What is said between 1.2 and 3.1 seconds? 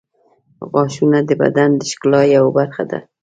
د بدن د ښکلا یوه برخه ده.